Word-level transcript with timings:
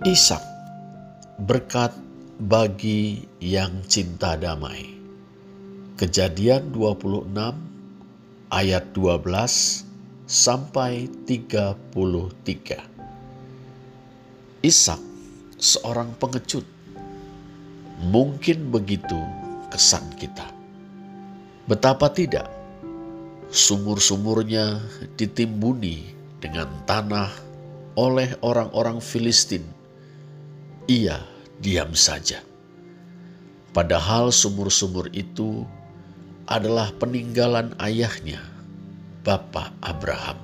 Ishak 0.00 0.40
berkat 1.44 1.92
bagi 2.40 3.28
yang 3.36 3.84
cinta 3.84 4.32
damai. 4.32 4.96
Kejadian 6.00 6.72
26 6.72 7.28
ayat 8.48 8.96
12 8.96 9.84
sampai 10.24 11.04
33. 11.28 12.80
Ishak 14.64 15.02
seorang 15.60 16.16
pengecut. 16.16 16.64
Mungkin 18.00 18.72
begitu 18.72 19.20
kesan 19.68 20.16
kita. 20.16 20.48
Betapa 21.68 22.08
tidak 22.08 22.48
sumur-sumurnya 23.52 24.80
ditimbuni 25.20 26.08
dengan 26.40 26.72
tanah 26.88 27.28
oleh 28.00 28.32
orang-orang 28.40 28.96
Filistin. 29.04 29.79
Ia 30.88 31.20
diam 31.60 31.92
saja. 31.92 32.40
Padahal 33.70 34.32
sumur-sumur 34.32 35.12
itu 35.12 35.68
adalah 36.48 36.90
peninggalan 36.96 37.76
ayahnya, 37.78 38.40
Bapak 39.22 39.70
Abraham. 39.84 40.40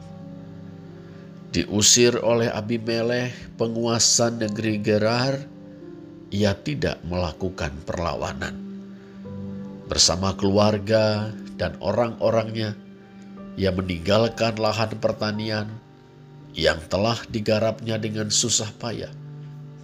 Diusir 1.50 2.20
oleh 2.20 2.52
Abimelech, 2.52 3.34
penguasa 3.56 4.28
negeri 4.28 4.78
Gerar, 4.78 5.40
ia 6.30 6.52
tidak 6.54 7.00
melakukan 7.08 7.72
perlawanan. 7.88 8.54
Bersama 9.88 10.36
keluarga 10.36 11.32
dan 11.56 11.74
orang-orangnya, 11.80 12.76
ia 13.56 13.72
meninggalkan 13.72 14.60
lahan 14.60 14.92
pertanian 15.00 15.66
yang 16.52 16.78
telah 16.92 17.18
digarapnya 17.32 17.96
dengan 17.96 18.28
susah 18.28 18.68
payah 18.76 19.10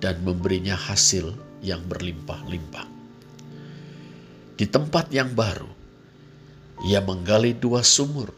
dan 0.03 0.19
memberinya 0.27 0.75
hasil 0.75 1.31
yang 1.62 1.86
berlimpah-limpah. 1.86 2.91
Di 4.59 4.67
tempat 4.67 5.14
yang 5.14 5.31
baru, 5.31 5.70
ia 6.83 6.98
menggali 6.98 7.55
dua 7.55 7.86
sumur 7.86 8.34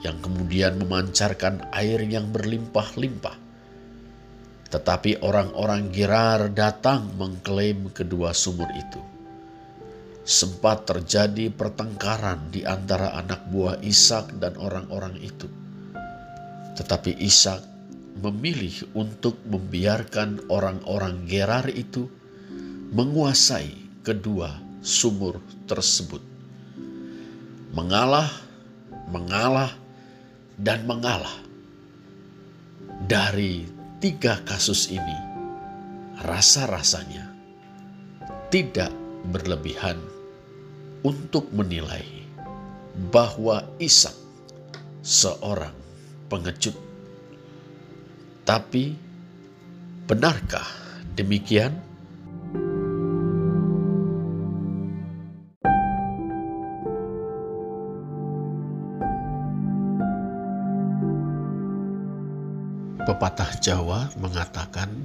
yang 0.00 0.16
kemudian 0.24 0.80
memancarkan 0.80 1.68
air 1.76 2.00
yang 2.08 2.32
berlimpah-limpah. 2.32 3.36
Tetapi 4.68 5.20
orang-orang 5.20 5.92
Gerar 5.92 6.48
datang 6.52 7.12
mengklaim 7.20 7.92
kedua 7.92 8.32
sumur 8.32 8.68
itu. 8.72 9.00
Sempat 10.28 10.84
terjadi 10.84 11.48
pertengkaran 11.48 12.52
di 12.52 12.64
antara 12.64 13.16
anak 13.16 13.48
buah 13.48 13.80
Ishak 13.80 14.36
dan 14.36 14.60
orang-orang 14.60 15.16
itu. 15.24 15.48
Tetapi 16.76 17.16
Ishak 17.16 17.77
memilih 18.18 18.86
untuk 18.94 19.38
membiarkan 19.46 20.50
orang-orang 20.50 21.24
Gerar 21.30 21.70
itu 21.70 22.10
menguasai 22.90 24.02
kedua 24.02 24.58
sumur 24.82 25.38
tersebut. 25.68 26.22
Mengalah, 27.74 28.30
mengalah, 29.12 29.72
dan 30.58 30.82
mengalah. 30.88 31.38
Dari 33.06 33.62
tiga 34.02 34.42
kasus 34.42 34.90
ini, 34.90 35.18
rasa-rasanya 36.24 37.30
tidak 38.50 38.90
berlebihan 39.30 40.00
untuk 41.06 41.46
menilai 41.54 42.02
bahwa 43.14 43.62
Ishak 43.78 44.16
seorang 45.04 45.76
pengecut 46.26 46.74
tapi 48.48 48.96
benarkah 50.08 50.64
demikian? 51.12 51.84
Pepatah 63.04 63.52
Jawa 63.60 64.08
mengatakan 64.16 64.96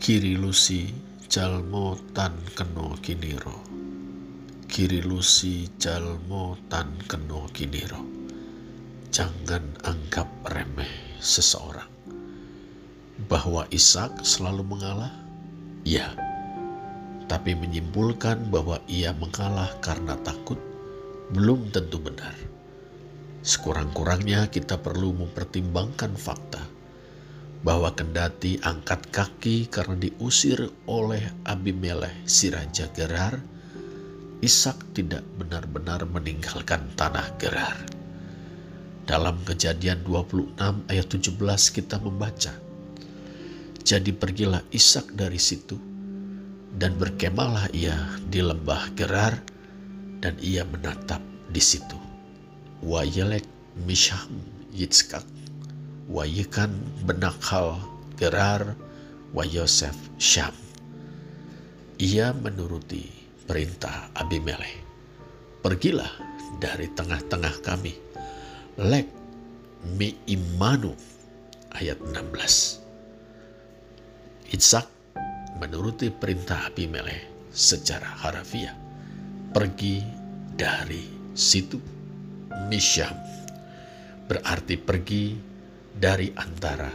kiri 0.00 0.40
lusi 0.40 0.88
jalmo 1.28 2.00
tan 2.16 2.32
keno 2.56 2.96
kiniro. 3.04 3.60
Kiri 4.64 5.04
lusi 5.04 5.68
jalmo 5.76 6.56
tan 6.72 6.96
keno 7.04 7.44
kiniro. 7.52 8.00
Jangan 9.12 9.84
anggap 9.84 10.28
remeh 10.48 11.20
seseorang 11.20 11.93
bahwa 13.34 13.66
Ishak 13.74 14.22
selalu 14.22 14.62
mengalah? 14.62 15.10
Ya, 15.82 16.14
tapi 17.26 17.58
menyimpulkan 17.58 18.46
bahwa 18.46 18.78
ia 18.86 19.10
mengalah 19.10 19.74
karena 19.82 20.14
takut 20.22 20.62
belum 21.34 21.74
tentu 21.74 21.98
benar. 21.98 22.30
Sekurang-kurangnya 23.42 24.46
kita 24.54 24.78
perlu 24.78 25.18
mempertimbangkan 25.18 26.14
fakta 26.14 26.62
bahwa 27.66 27.90
kendati 27.90 28.62
angkat 28.62 29.10
kaki 29.10 29.66
karena 29.66 29.98
diusir 29.98 30.70
oleh 30.86 31.26
Abimelech 31.42 32.14
si 32.30 32.54
Raja 32.54 32.86
Gerar, 32.94 33.34
Ishak 34.46 34.94
tidak 34.94 35.26
benar-benar 35.42 36.06
meninggalkan 36.06 36.86
tanah 36.94 37.34
Gerar. 37.42 37.82
Dalam 39.10 39.42
kejadian 39.42 40.06
26 40.06 40.54
ayat 40.86 41.06
17 41.10 41.76
kita 41.76 41.98
membaca, 41.98 42.63
jadi 43.84 44.16
pergilah 44.16 44.64
Ishak 44.72 45.12
dari 45.12 45.36
situ 45.36 45.76
dan 46.80 46.96
berkemalah 46.96 47.68
ia 47.76 47.94
di 48.32 48.40
lembah 48.40 48.88
Gerar 48.96 49.36
dan 50.24 50.40
ia 50.40 50.64
menatap 50.64 51.20
di 51.52 51.60
situ. 51.60 52.00
Wayelek 52.80 53.44
Misham 53.84 54.40
Yitzkak, 54.72 55.28
Wayekan 56.08 56.72
Benakhal 57.04 57.76
Gerar, 58.16 58.72
Wayosef 59.36 59.94
Syam. 60.16 60.56
Ia 62.00 62.32
menuruti 62.32 63.06
perintah 63.44 64.08
Abimelech. 64.16 64.80
Pergilah 65.60 66.10
dari 66.56 66.88
tengah-tengah 66.88 67.54
kami. 67.60 67.94
Lek 68.80 69.06
mi 69.94 70.16
imanu 70.26 70.96
ayat 71.76 72.00
16. 72.00 72.83
Ishak 74.54 74.86
menuruti 75.58 76.14
perintah 76.14 76.70
Abimelech 76.70 77.50
secara 77.50 78.06
harafiah. 78.22 78.70
Pergi 79.50 79.98
dari 80.54 81.34
situ. 81.34 81.82
Misham 82.70 83.18
berarti 84.30 84.78
pergi 84.78 85.34
dari 85.90 86.30
antara 86.38 86.86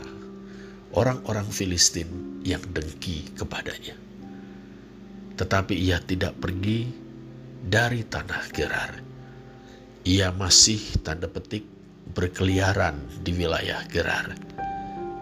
orang-orang 0.96 1.52
Filistin 1.52 2.40
yang 2.48 2.64
dengki 2.72 3.36
kepadanya. 3.36 4.00
Tetapi 5.36 5.76
ia 5.76 6.00
tidak 6.00 6.40
pergi 6.40 6.88
dari 7.60 8.08
tanah 8.08 8.44
Gerar. 8.56 8.92
Ia 10.08 10.32
masih 10.32 10.80
tanda 11.04 11.28
petik 11.28 11.68
berkeliaran 12.16 13.04
di 13.20 13.36
wilayah 13.36 13.84
Gerar. 13.92 14.32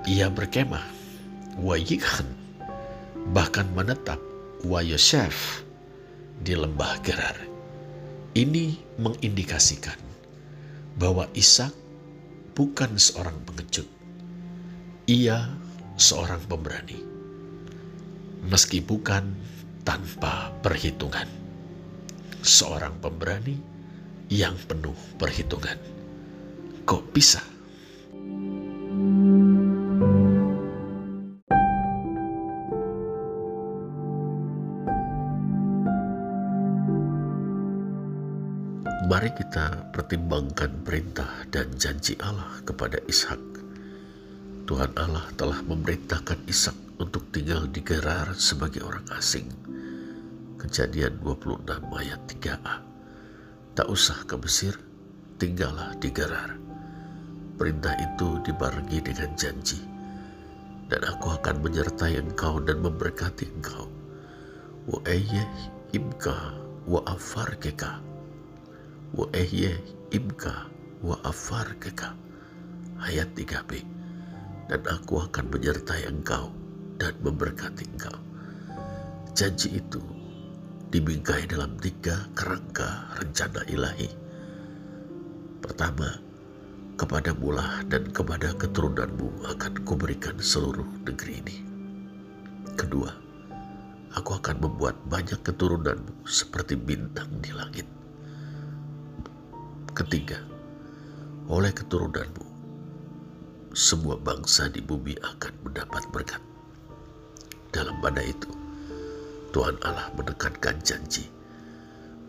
Ia 0.06 0.30
berkemah 0.30 0.97
Wayikhan 1.58 2.38
bahkan 3.34 3.66
menetap 3.74 4.22
Wayosef 4.62 5.66
di 6.38 6.54
lembah 6.54 7.02
Gerar. 7.02 7.34
Ini 8.38 8.78
mengindikasikan 9.02 9.98
bahwa 11.02 11.26
Ishak 11.34 11.74
bukan 12.54 13.02
seorang 13.02 13.34
pengecut. 13.50 13.90
Ia 15.10 15.50
seorang 15.98 16.46
pemberani. 16.46 17.02
Meski 18.46 18.78
bukan 18.78 19.34
tanpa 19.82 20.54
perhitungan. 20.62 21.26
Seorang 22.46 23.02
pemberani 23.02 23.58
yang 24.30 24.54
penuh 24.70 24.94
perhitungan. 25.18 25.82
Kok 26.86 27.04
bisa? 27.10 27.57
Mari 39.18 39.34
kita 39.34 39.90
pertimbangkan 39.98 40.86
perintah 40.86 41.42
dan 41.50 41.74
janji 41.74 42.14
Allah 42.22 42.62
kepada 42.62 43.02
Ishak. 43.10 43.42
Tuhan 44.70 44.94
Allah 44.94 45.26
telah 45.34 45.58
memerintahkan 45.66 46.46
Ishak 46.46 47.02
untuk 47.02 47.26
tinggal 47.34 47.66
di 47.66 47.82
Gerar 47.82 48.38
sebagai 48.38 48.86
orang 48.86 49.02
asing. 49.18 49.50
Kejadian 50.62 51.18
26 51.26 51.66
ayat 51.98 52.22
3a. 52.30 52.76
Tak 53.74 53.90
usah 53.90 54.22
ke 54.30 54.38
Mesir, 54.38 54.78
tinggallah 55.42 55.98
di 55.98 56.14
Gerar. 56.14 56.54
Perintah 57.58 57.98
itu 57.98 58.38
dibarengi 58.46 59.02
dengan 59.02 59.34
janji. 59.34 59.82
dan 60.94 61.02
aku 61.10 61.34
akan 61.42 61.66
menyertai 61.66 62.22
engkau 62.22 62.62
dan 62.62 62.86
memberkati 62.86 63.50
engkau. 63.50 63.90
Wa 64.86 65.02
imka 65.90 66.54
wa 66.86 67.02
afarkeka. 67.10 68.17
Wa 69.16 69.28
imka 70.12 70.68
wa 71.04 71.16
afarkeka. 71.24 72.16
Ayat 73.04 73.32
3b. 73.38 73.72
Dan 74.68 74.82
aku 74.84 75.24
akan 75.24 75.46
menyertai 75.48 76.10
engkau 76.12 76.52
dan 77.00 77.14
memberkati 77.24 77.88
engkau. 77.94 78.18
Janji 79.38 79.80
itu 79.80 80.02
dibingkai 80.90 81.46
dalam 81.48 81.78
tiga 81.78 82.26
kerangka 82.34 83.16
rencana 83.22 83.62
ilahi. 83.70 84.10
Pertama, 85.62 86.10
kepada 86.98 87.32
mula 87.38 87.86
dan 87.86 88.10
kepada 88.10 88.58
keturunanmu 88.58 89.46
akan 89.54 89.74
kuberikan 89.86 90.36
seluruh 90.42 90.88
negeri 91.06 91.34
ini. 91.46 91.58
Kedua, 92.74 93.14
aku 94.18 94.32
akan 94.42 94.58
membuat 94.58 94.98
banyak 95.06 95.38
keturunanmu 95.46 96.26
seperti 96.26 96.74
bintang 96.74 97.30
di 97.38 97.54
langit. 97.54 97.97
Ketiga, 99.98 100.38
oleh 101.50 101.74
keturunanmu, 101.74 102.46
semua 103.74 104.14
bangsa 104.14 104.70
di 104.70 104.78
bumi 104.78 105.18
akan 105.18 105.54
mendapat 105.66 106.06
berkat. 106.14 106.38
Dalam 107.74 107.98
pada 107.98 108.22
itu, 108.22 108.46
Tuhan 109.58 109.74
Allah 109.82 110.06
menekankan 110.14 110.78
janji 110.86 111.26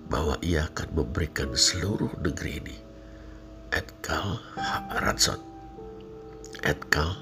bahwa 0.08 0.40
ia 0.40 0.64
akan 0.72 0.96
memberikan 0.96 1.52
seluruh 1.52 2.08
negeri 2.24 2.56
ini 2.64 2.76
Etkal 3.76 4.40
Haratsot 4.88 5.44
Etkal 6.64 7.12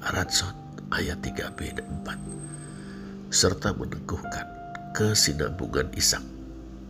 Haratsot 0.00 0.56
ayat 0.96 1.20
3b 1.20 1.76
dan 1.76 1.86
4 2.08 3.36
serta 3.36 3.76
meneguhkan 3.76 4.48
kesinambungan 4.96 5.92
Ishak 5.92 6.24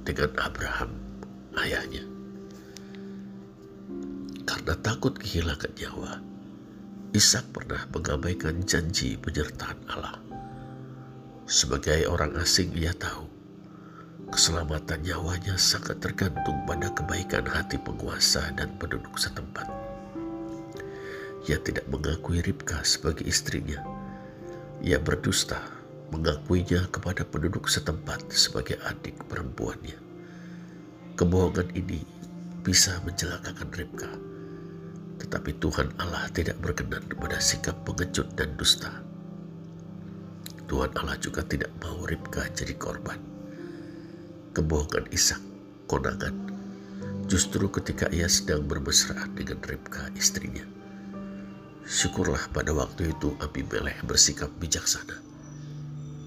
dengan 0.07 0.31
Abraham 0.39 0.95
ayahnya 1.59 2.10
karena 4.71 4.87
takut 4.87 5.19
kehilangan 5.19 5.75
nyawa 5.83 6.23
Ishak 7.11 7.43
pernah 7.51 7.91
mengabaikan 7.91 8.63
janji 8.63 9.19
penyertaan 9.19 9.75
Allah 9.91 10.23
sebagai 11.43 12.07
orang 12.07 12.39
asing 12.39 12.71
ia 12.79 12.95
tahu 12.95 13.27
keselamatan 14.31 15.03
nyawanya 15.03 15.59
sangat 15.59 15.99
tergantung 15.99 16.55
pada 16.71 16.87
kebaikan 16.95 17.51
hati 17.51 17.83
penguasa 17.83 18.47
dan 18.55 18.71
penduduk 18.79 19.19
setempat. 19.19 19.67
Ia 21.51 21.59
tidak 21.67 21.91
mengakui 21.91 22.39
Ribka 22.39 22.79
sebagai 22.87 23.27
istrinya. 23.27 23.83
Ia 24.87 25.03
berdusta 25.03 25.59
mengakuinya 26.15 26.87
kepada 26.95 27.27
penduduk 27.27 27.67
setempat 27.67 28.31
sebagai 28.31 28.79
adik 28.87 29.19
perempuannya. 29.27 29.99
Kebohongan 31.19 31.75
ini 31.75 32.07
bisa 32.63 33.03
mencelakakan 33.03 33.67
Ribka, 33.75 34.30
tetapi 35.21 35.61
Tuhan 35.61 35.93
Allah 36.01 36.25
tidak 36.33 36.57
berkenan 36.65 37.05
pada 37.21 37.37
sikap 37.37 37.77
pengecut 37.85 38.33
dan 38.33 38.57
dusta. 38.57 38.89
Tuhan 40.65 40.97
Allah 40.97 41.21
juga 41.21 41.45
tidak 41.45 41.69
mau 41.85 42.01
Ribka 42.09 42.49
jadi 42.57 42.73
korban. 42.81 43.21
Kebohongan 44.57 45.13
Ishak, 45.13 45.43
konangan, 45.85 46.33
justru 47.29 47.69
ketika 47.69 48.09
ia 48.09 48.27
sedang 48.27 48.65
bermesraan 48.65 49.37
dengan 49.37 49.61
Ribka 49.61 50.09
istrinya. 50.17 50.65
Syukurlah 51.85 52.49
pada 52.55 52.73
waktu 52.73 53.13
itu 53.13 53.37
Abimelech 53.45 54.01
bersikap 54.09 54.49
bijaksana. 54.63 55.21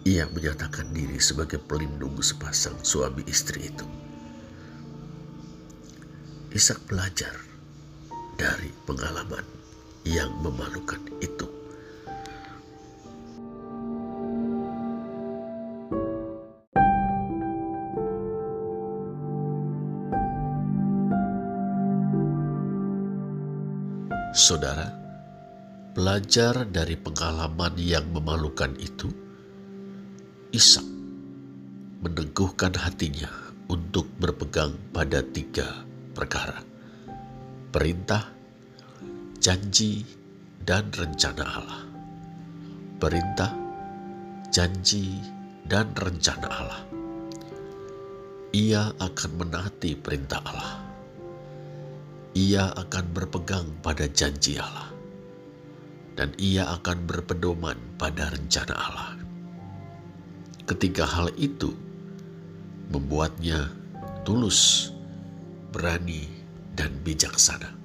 Ia 0.03 0.27
menyatakan 0.29 0.91
diri 0.91 1.17
sebagai 1.17 1.57
pelindung 1.63 2.19
sepasang 2.19 2.75
suami 2.83 3.23
istri 3.25 3.71
itu. 3.71 3.87
Ishak 6.51 6.83
belajar 6.91 7.52
dari 8.43 8.67
pengalaman 8.83 9.47
yang 10.03 10.27
memalukan 10.43 10.99
itu. 11.23 11.47
Saudara, 24.35 24.91
belajar 25.95 26.67
dari 26.67 26.99
pengalaman 26.99 27.79
yang 27.79 28.03
memalukan 28.11 28.75
itu, 28.75 29.07
Ishak 30.51 30.83
meneguhkan 32.03 32.75
hatinya 32.75 33.31
untuk 33.71 34.03
berpegang 34.19 34.75
pada 34.91 35.23
tiga 35.23 35.87
perkara: 36.11 36.59
perintah, 37.71 38.32
janji, 39.43 40.07
dan 40.63 40.87
rencana 40.95 41.43
Allah. 41.43 41.83
Perintah, 43.03 43.51
janji, 44.47 45.19
dan 45.67 45.91
rencana 45.91 46.47
Allah. 46.47 46.81
Ia 48.55 48.95
akan 48.95 49.31
menaati 49.35 49.99
perintah 49.99 50.39
Allah 50.47 50.93
ia 52.33 52.73
akan 52.73 53.13
berpegang 53.13 53.69
pada 53.85 54.09
janji 54.09 54.57
Allah, 54.57 54.89
dan 56.17 56.33
ia 56.41 56.65
akan 56.81 57.05
berpedoman 57.05 57.77
pada 58.01 58.33
rencana 58.33 58.73
Allah. 58.73 59.09
Ketiga 60.65 61.05
hal 61.05 61.29
itu 61.37 61.77
membuatnya 62.89 63.69
tulus, 64.25 64.89
berani, 65.69 66.25
dan 66.73 66.89
bijaksana. 67.05 67.82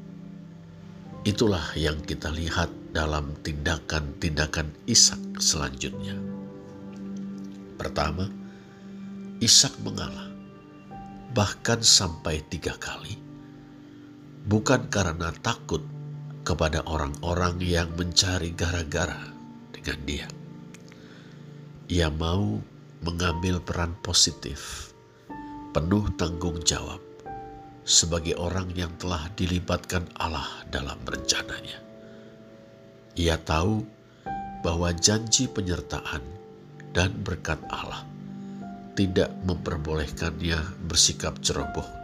Itulah 1.29 1.77
yang 1.77 2.01
kita 2.09 2.33
lihat 2.33 2.73
dalam 2.97 3.37
tindakan-tindakan 3.45 4.73
Ishak 4.89 5.37
selanjutnya. 5.37 6.17
Pertama, 7.77 8.33
Ishak 9.37 9.77
mengalah, 9.85 10.33
bahkan 11.37 11.85
sampai 11.85 12.41
tiga 12.49 12.73
kali 12.81 13.21
bukan 14.49 14.89
karena 14.89 15.29
takut 15.45 15.85
kepada 16.49 16.81
orang-orang 16.89 17.61
yang 17.61 17.93
mencari 17.93 18.57
gara-gara 18.57 19.29
dengan 19.69 19.99
dia. 20.09 20.29
Ia 21.93 22.09
mau 22.09 22.57
mengambil 23.05 23.61
peran 23.61 23.93
positif, 24.01 24.97
penuh 25.77 26.09
tanggung 26.17 26.57
jawab 26.65 27.08
sebagai 27.89 28.37
orang 28.37 28.69
yang 28.77 28.93
telah 29.01 29.33
dilibatkan 29.33 30.05
Allah 30.21 30.45
dalam 30.69 31.01
rencananya. 31.09 31.81
Ia 33.17 33.41
tahu 33.41 33.81
bahwa 34.61 34.93
janji 34.93 35.49
penyertaan 35.49 36.21
dan 36.93 37.17
berkat 37.25 37.59
Allah 37.73 38.05
tidak 38.93 39.33
memperbolehkannya 39.49 40.85
bersikap 40.85 41.41
ceroboh 41.41 41.99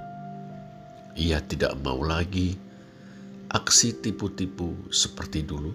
ia 1.14 1.38
tidak 1.38 1.78
mau 1.78 2.02
lagi 2.02 2.58
aksi 3.46 4.02
tipu-tipu 4.02 4.90
seperti 4.90 5.46
dulu, 5.46 5.70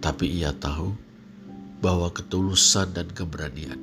tapi 0.00 0.32
ia 0.32 0.56
tahu 0.56 0.96
bahwa 1.84 2.08
ketulusan 2.08 2.96
dan 2.96 3.04
keberanian 3.12 3.76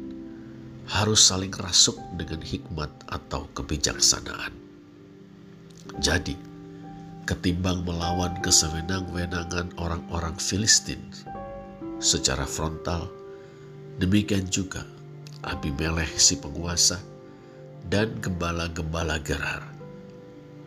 harus 0.90 1.30
saling 1.30 1.54
rasuk 1.54 1.94
dengan 2.18 2.42
hikmat 2.42 2.90
atau 3.06 3.46
kebijaksanaan. 3.54 4.67
Jadi, 5.98 6.38
ketimbang 7.26 7.82
melawan 7.82 8.38
kesewenang-wenangan 8.46 9.74
orang-orang 9.82 10.38
Filistin 10.38 11.02
secara 11.98 12.46
frontal, 12.46 13.10
demikian 13.98 14.46
juga 14.48 14.86
Abimelech 15.42 16.14
si 16.18 16.38
penguasa 16.38 17.02
dan 17.90 18.14
gembala-gembala 18.22 19.18
Gerar 19.26 19.78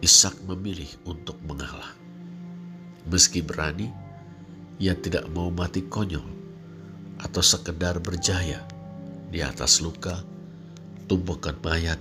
Ishak 0.01 0.33
memilih 0.49 0.89
untuk 1.05 1.37
mengalah. 1.45 1.93
Meski 3.05 3.45
berani, 3.45 3.93
ia 4.81 4.97
tidak 4.97 5.29
mau 5.29 5.53
mati 5.53 5.85
konyol 5.85 6.25
atau 7.21 7.45
sekedar 7.45 8.01
berjaya 8.01 8.65
di 9.29 9.45
atas 9.45 9.85
luka, 9.85 10.25
tumpukan 11.05 11.53
mayat, 11.61 12.01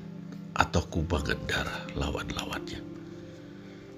atau 0.56 0.80
kubangan 0.88 1.40
darah 1.44 1.84
lawan-lawannya. 2.00 2.89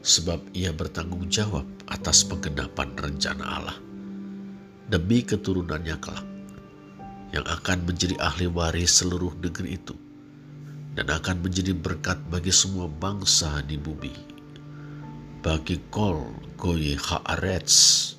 Sebab 0.02 0.58
ia 0.58 0.74
bertanggung 0.74 1.30
jawab 1.30 1.66
atas 1.86 2.26
penggenapan 2.26 2.90
rencana 2.98 3.46
Allah 3.46 3.78
demi 4.92 5.24
keturunannya 5.24 5.96
kelak 6.04 6.28
yang 7.32 7.48
akan 7.48 7.88
menjadi 7.88 8.20
ahli 8.20 8.52
waris 8.52 9.00
seluruh 9.00 9.32
negeri 9.40 9.80
itu 9.80 9.96
dan 11.00 11.08
akan 11.08 11.40
menjadi 11.40 11.72
berkat 11.72 12.20
bagi 12.28 12.52
semua 12.52 12.92
bangsa 12.92 13.64
di 13.64 13.80
bumi. 13.80 14.12
Bagi 15.42 15.80
kol 15.88 16.28
goye 16.60 17.00
haaretz, 17.00 18.14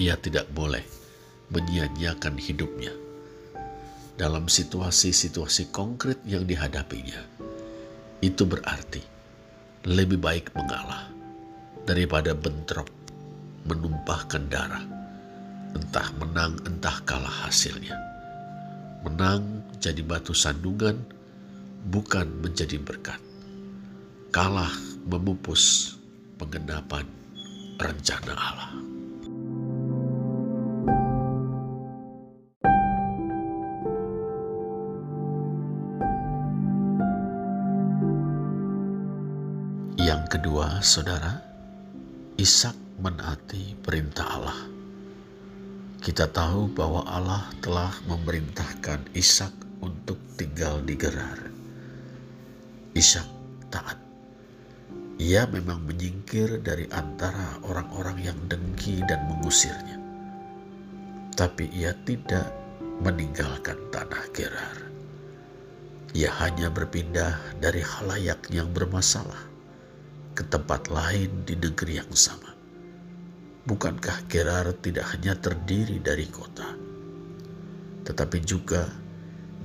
ia 0.00 0.16
tidak 0.16 0.48
boleh 0.56 0.82
menyia-nyiakan 1.52 2.40
hidupnya 2.40 2.96
dalam 4.16 4.48
situasi-situasi 4.48 5.68
konkret 5.68 6.24
yang 6.24 6.48
dihadapinya. 6.48 7.20
Itu 8.24 8.48
berarti 8.48 9.11
lebih 9.82 10.22
baik 10.22 10.54
mengalah 10.54 11.10
daripada 11.82 12.38
bentrok, 12.38 12.86
menumpahkan 13.66 14.46
darah, 14.46 14.84
entah 15.74 16.08
menang 16.22 16.54
entah 16.62 17.02
kalah 17.02 17.50
hasilnya. 17.50 17.98
Menang 19.02 19.66
jadi 19.82 19.98
batu 20.06 20.30
sandungan, 20.30 21.02
bukan 21.90 22.30
menjadi 22.38 22.78
berkat. 22.78 23.18
Kalah 24.30 24.70
memupus 25.02 25.98
penggenapan 26.38 27.04
rencana 27.82 28.32
Allah. 28.38 28.91
Saudara, 40.82 41.38
Ishak 42.34 42.74
menaati 42.98 43.78
perintah 43.78 44.26
Allah. 44.26 44.60
Kita 46.02 46.26
tahu 46.26 46.74
bahwa 46.74 47.06
Allah 47.06 47.46
telah 47.62 47.94
memerintahkan 48.10 49.14
Ishak 49.14 49.54
untuk 49.78 50.18
tinggal 50.34 50.82
di 50.82 50.98
Gerar. 50.98 51.38
Ishak 52.98 53.30
taat. 53.70 53.94
Ia 55.22 55.46
memang 55.46 55.86
menyingkir 55.86 56.58
dari 56.66 56.90
antara 56.90 57.62
orang-orang 57.62 58.18
yang 58.18 58.38
dengki 58.50 59.06
dan 59.06 59.22
mengusirnya. 59.30 60.02
Tapi 61.38 61.70
ia 61.78 61.94
tidak 62.02 62.50
meninggalkan 62.98 63.78
tanah 63.94 64.24
Gerar. 64.34 64.78
Ia 66.10 66.34
hanya 66.42 66.74
berpindah 66.74 67.38
dari 67.62 67.86
halayak 67.86 68.50
yang 68.50 68.66
bermasalah 68.74 69.51
ke 70.32 70.42
tempat 70.48 70.88
lain 70.88 71.44
di 71.44 71.54
negeri 71.56 72.00
yang 72.00 72.12
sama. 72.16 72.52
Bukankah 73.62 74.26
Gerar 74.26 74.74
tidak 74.82 75.06
hanya 75.14 75.38
terdiri 75.38 76.02
dari 76.02 76.26
kota, 76.26 76.66
tetapi 78.02 78.42
juga 78.42 78.90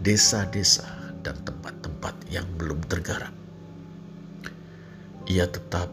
desa-desa 0.03 0.85
dan 1.25 1.39
tempat-tempat 1.41 2.13
yang 2.29 2.45
belum 2.59 2.83
tergarap? 2.85 3.33
Ia 5.25 5.49
tetap 5.49 5.89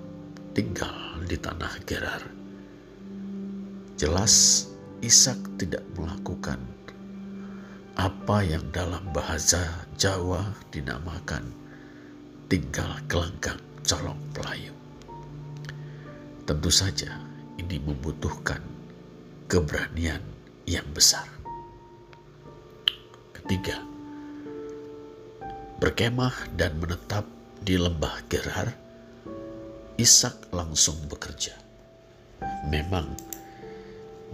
tinggal 0.53 1.23
di 1.25 1.41
tanah 1.41 1.75
Gerar. 1.89 2.23
Jelas 3.97 4.67
Ishak 5.01 5.39
tidak 5.57 5.87
melakukan 5.97 6.61
apa 7.95 8.43
yang 8.43 8.67
dalam 8.75 9.07
bahasa 9.15 9.87
Jawa 9.95 10.43
dinamakan 10.75 11.47
tinggal 12.51 12.91
gelanggang 13.07 13.61
colong 13.85 14.21
pelayu. 14.33 14.73
Tentu 16.49 16.73
saja 16.73 17.21
ini 17.61 17.77
membutuhkan 17.81 18.61
keberanian 19.49 20.21
yang 20.65 20.85
besar. 20.97 21.29
Ketiga, 23.37 23.77
berkemah 25.81 26.33
dan 26.57 26.81
menetap 26.81 27.29
di 27.61 27.77
lembah 27.77 28.25
Gerar, 28.29 28.73
Ishak 30.01 30.51
langsung 30.51 30.97
bekerja. 31.07 31.55
Memang 32.73 33.15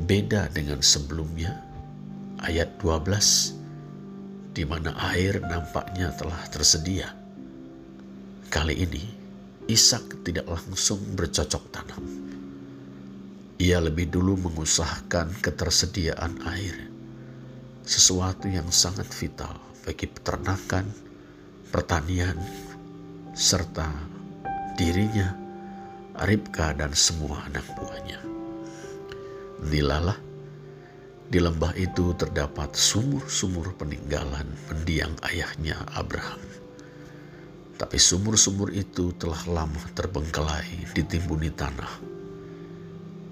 beda 0.00 0.48
dengan 0.54 0.80
sebelumnya, 0.80 1.58
ayat 2.40 2.78
12, 2.80 4.54
di 4.56 4.64
mana 4.64 4.96
air 5.12 5.42
nampaknya 5.42 6.14
telah 6.16 6.40
tersedia. 6.48 7.12
Kali 8.50 8.74
ini, 8.78 9.19
Ishak 9.70 10.26
tidak 10.26 10.50
langsung 10.50 10.98
bercocok 11.14 11.64
tanam. 11.70 12.02
Ia 13.62 13.78
lebih 13.78 14.10
dulu 14.10 14.34
mengusahakan 14.50 15.30
ketersediaan 15.38 16.42
air, 16.42 16.90
sesuatu 17.86 18.50
yang 18.50 18.66
sangat 18.74 19.06
vital 19.14 19.54
bagi 19.86 20.10
peternakan, 20.10 20.90
pertanian, 21.70 22.34
serta 23.30 23.86
dirinya, 24.74 25.38
Ribka 26.18 26.74
dan 26.74 26.90
semua 26.90 27.46
anak 27.46 27.62
buahnya. 27.78 28.18
Dilalah, 29.70 30.18
di 31.30 31.38
lembah 31.38 31.78
itu 31.78 32.10
terdapat 32.18 32.74
sumur-sumur 32.74 33.78
peninggalan 33.78 34.50
mendiang 34.66 35.14
ayahnya 35.30 35.78
Abraham. 35.94 36.59
Tapi 37.80 37.96
sumur-sumur 37.96 38.76
itu 38.76 39.16
telah 39.16 39.40
lama 39.48 39.80
terbengkelai 39.96 40.92
ditimbuni 40.92 41.48
tanah. 41.48 41.88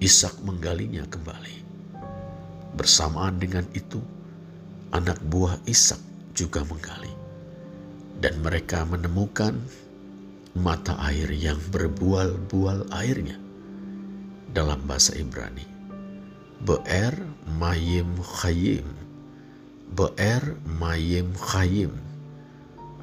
Ishak 0.00 0.40
menggalinya 0.40 1.05
kembali. 1.05 1.69
Bersamaan 2.73 3.37
dengan 3.37 3.69
itu, 3.76 4.00
anak 4.97 5.21
buah 5.28 5.61
Ishak 5.69 6.00
juga 6.33 6.64
menggali. 6.64 7.12
Dan 8.25 8.40
mereka 8.40 8.88
menemukan 8.88 9.52
mata 10.57 10.97
air 11.12 11.28
yang 11.28 11.61
berbual-bual 11.69 12.88
airnya. 12.97 13.37
Dalam 14.49 14.81
bahasa 14.88 15.12
Ibrani, 15.12 15.69
Be'er 16.64 17.12
Mayim 17.61 18.17
Chayim. 18.25 18.97
Be'er 19.93 20.57
Mayim 20.64 21.37
Chayim 21.37 22.08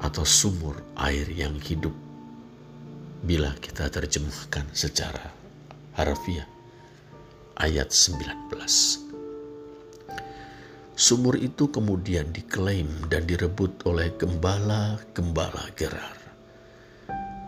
atau 0.00 0.24
sumur 0.28 0.76
air 1.00 1.24
yang 1.32 1.56
hidup 1.56 1.92
bila 3.24 3.50
kita 3.58 3.88
terjemahkan 3.88 4.68
secara 4.76 5.32
harfiah 5.96 6.46
ayat 7.56 7.88
19. 7.88 8.52
Sumur 10.96 11.36
itu 11.36 11.68
kemudian 11.68 12.32
diklaim 12.32 12.88
dan 13.12 13.28
direbut 13.28 13.84
oleh 13.84 14.12
gembala-gembala 14.16 15.68
Gerar. 15.76 16.16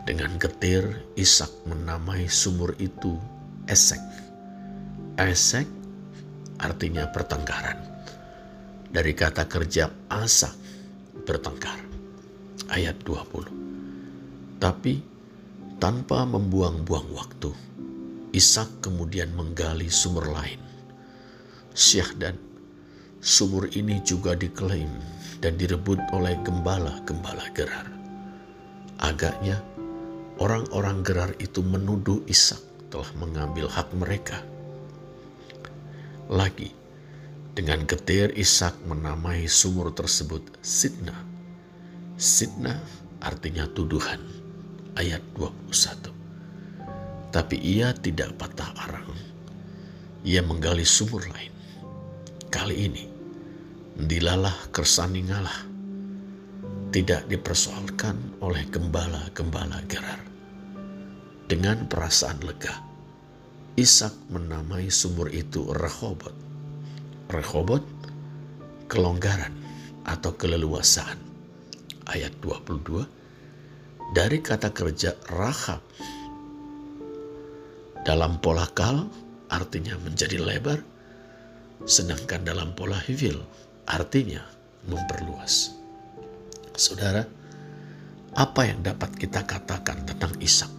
Dengan 0.05 0.37
getir, 0.41 0.85
Ishak 1.17 1.69
menamai 1.69 2.29
sumur 2.29 2.77
itu 2.81 3.17
Esek. 3.69 4.01
Esek 5.17 5.69
artinya 6.61 7.09
pertengkaran. 7.09 7.81
Dari 8.89 9.13
kata 9.13 9.45
kerja 9.45 9.93
asak, 10.09 10.53
bertengkar 11.29 11.88
ayat 12.69 13.01
20. 13.05 14.61
Tapi 14.61 15.01
tanpa 15.81 16.27
membuang-buang 16.29 17.09
waktu, 17.15 17.51
Ishak 18.35 18.85
kemudian 18.85 19.33
menggali 19.33 19.89
sumur 19.89 20.29
lain. 20.29 20.61
Syah 21.73 22.11
dan 22.19 22.37
sumur 23.25 23.71
ini 23.73 24.03
juga 24.05 24.37
diklaim 24.37 24.91
dan 25.41 25.57
direbut 25.57 25.97
oleh 26.13 26.37
gembala-gembala 26.45 27.47
Gerar. 27.57 27.89
Agaknya 28.99 29.63
orang-orang 30.43 31.01
Gerar 31.07 31.33
itu 31.41 31.65
menuduh 31.65 32.21
Ishak 32.29 32.61
telah 32.93 33.09
mengambil 33.17 33.71
hak 33.71 33.89
mereka. 33.97 34.43
Lagi, 36.29 36.75
dengan 37.57 37.89
getir 37.89 38.35
Ishak 38.37 38.77
menamai 38.85 39.49
sumur 39.49 39.95
tersebut 39.95 40.45
Sidna 40.61 41.38
Sitna 42.19 42.75
artinya 43.23 43.71
tuduhan. 43.71 44.19
Ayat 44.99 45.23
21. 45.39 47.31
Tapi 47.31 47.55
ia 47.63 47.95
tidak 47.95 48.35
patah 48.35 48.75
arang. 48.75 49.15
Ia 50.27 50.43
menggali 50.43 50.83
sumur 50.83 51.23
lain. 51.31 51.55
Kali 52.51 52.91
ini, 52.91 53.07
dilalah 53.95 54.67
kersani 54.75 55.31
ngalah. 55.31 55.63
Tidak 56.91 57.31
dipersoalkan 57.31 58.43
oleh 58.43 58.67
gembala-gembala 58.67 59.79
Gerar. 59.87 60.19
Dengan 61.47 61.87
perasaan 61.87 62.43
lega, 62.43 62.83
Ishak 63.79 64.27
menamai 64.35 64.91
sumur 64.91 65.31
itu 65.31 65.71
Rehobot. 65.71 66.35
Rehobot, 67.31 67.87
kelonggaran 68.91 69.55
atau 70.03 70.35
keleluasaan 70.35 71.28
ayat 72.09 72.33
22 72.41 73.05
dari 74.17 74.41
kata 74.41 74.73
kerja 74.73 75.13
rahab. 75.29 75.85
Dalam 78.03 78.41
pola 78.41 78.65
kal 78.73 79.05
artinya 79.53 80.01
menjadi 80.01 80.41
lebar, 80.41 80.81
sedangkan 81.85 82.49
dalam 82.49 82.73
pola 82.73 82.97
hivil 83.05 83.37
artinya 83.85 84.41
memperluas. 84.89 85.77
Saudara, 86.73 87.27
apa 88.39 88.61
yang 88.65 88.81
dapat 88.81 89.13
kita 89.19 89.45
katakan 89.45 90.09
tentang 90.09 90.33
Ishak? 90.41 90.71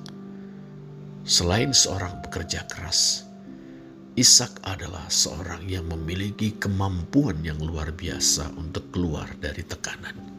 Selain 1.28 1.70
seorang 1.70 2.26
pekerja 2.26 2.66
keras, 2.66 3.30
Ishak 4.18 4.66
adalah 4.66 5.06
seorang 5.12 5.70
yang 5.70 5.86
memiliki 5.86 6.58
kemampuan 6.58 7.46
yang 7.46 7.62
luar 7.62 7.94
biasa 7.94 8.50
untuk 8.58 8.90
keluar 8.90 9.30
dari 9.38 9.62
tekanan. 9.62 10.39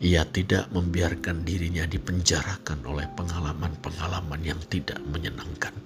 Ia 0.00 0.24
tidak 0.24 0.72
membiarkan 0.72 1.44
dirinya 1.44 1.84
dipenjarakan 1.84 2.88
oleh 2.88 3.04
pengalaman-pengalaman 3.20 4.40
yang 4.40 4.56
tidak 4.72 4.96
menyenangkan. 5.04 5.76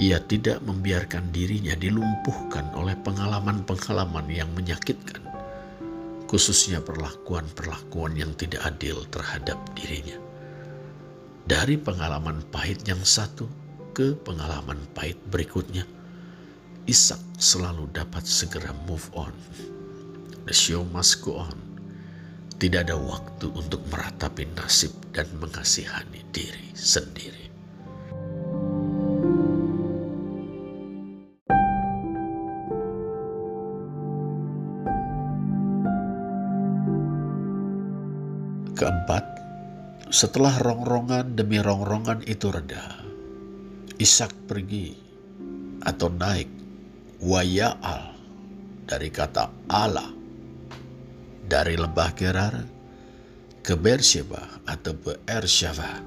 Ia 0.00 0.16
tidak 0.24 0.64
membiarkan 0.64 1.28
dirinya 1.28 1.76
dilumpuhkan 1.76 2.72
oleh 2.72 2.96
pengalaman-pengalaman 3.04 4.32
yang 4.32 4.48
menyakitkan, 4.56 5.20
khususnya 6.24 6.80
perlakuan-perlakuan 6.80 8.16
yang 8.16 8.32
tidak 8.32 8.64
adil 8.64 9.04
terhadap 9.12 9.60
dirinya. 9.76 10.16
Dari 11.44 11.76
pengalaman 11.76 12.48
pahit 12.48 12.80
yang 12.88 13.04
satu, 13.04 13.44
ke 13.92 14.16
pengalaman 14.24 14.80
pahit 14.96 15.20
berikutnya, 15.28 15.84
Ishak 16.88 17.20
selalu 17.36 17.92
dapat 17.92 18.24
segera 18.24 18.72
move 18.88 19.04
on. 19.12 19.36
The 20.48 20.56
show 20.56 20.80
must 20.88 21.20
go 21.20 21.44
on. 21.44 21.65
Tidak 22.56 22.88
ada 22.88 22.96
waktu 22.96 23.52
untuk 23.52 23.84
meratapi 23.92 24.48
nasib 24.56 25.12
dan 25.12 25.28
mengasihani 25.36 26.24
diri 26.32 26.72
sendiri. 26.72 27.44
Keempat, 38.72 39.24
setelah 40.08 40.56
rongrongan 40.56 41.36
demi 41.36 41.60
rongrongan 41.60 42.24
itu 42.24 42.48
reda, 42.48 43.04
Ishak 44.00 44.32
pergi 44.48 44.96
atau 45.84 46.08
naik 46.08 46.48
waya'al 47.20 48.16
dari 48.88 49.12
kata 49.12 49.68
Allah 49.68 50.15
dari 51.46 51.78
lembah 51.78 52.10
Gerar 52.18 52.54
ke 53.62 53.78
Beersheba 53.78 54.62
atau 54.66 54.94
Beersheba 54.98 56.02